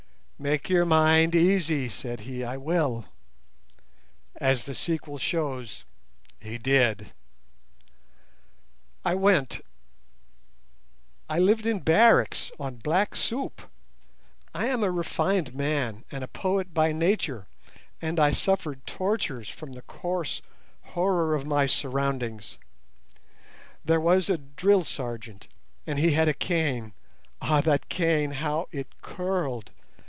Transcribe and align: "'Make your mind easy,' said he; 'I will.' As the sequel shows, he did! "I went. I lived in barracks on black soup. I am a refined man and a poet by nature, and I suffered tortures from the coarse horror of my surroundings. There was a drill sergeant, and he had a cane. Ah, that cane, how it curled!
"'Make 0.43 0.69
your 0.71 0.85
mind 0.85 1.35
easy,' 1.35 1.87
said 1.87 2.21
he; 2.21 2.43
'I 2.43 2.57
will.' 2.57 3.05
As 4.37 4.63
the 4.63 4.73
sequel 4.73 5.19
shows, 5.19 5.83
he 6.39 6.57
did! 6.57 7.11
"I 9.05 9.13
went. 9.13 9.61
I 11.29 11.37
lived 11.37 11.67
in 11.67 11.77
barracks 11.81 12.51
on 12.59 12.77
black 12.77 13.15
soup. 13.15 13.69
I 14.51 14.65
am 14.65 14.83
a 14.83 14.89
refined 14.89 15.53
man 15.53 16.05
and 16.11 16.23
a 16.23 16.27
poet 16.27 16.73
by 16.73 16.91
nature, 16.91 17.45
and 18.01 18.19
I 18.19 18.31
suffered 18.31 18.87
tortures 18.87 19.47
from 19.47 19.73
the 19.73 19.83
coarse 19.83 20.41
horror 20.95 21.35
of 21.35 21.45
my 21.45 21.67
surroundings. 21.67 22.57
There 23.85 24.01
was 24.01 24.27
a 24.27 24.39
drill 24.39 24.85
sergeant, 24.85 25.47
and 25.85 25.99
he 25.99 26.13
had 26.13 26.27
a 26.27 26.33
cane. 26.33 26.93
Ah, 27.43 27.61
that 27.61 27.89
cane, 27.89 28.31
how 28.31 28.67
it 28.71 28.87
curled! 29.03 29.69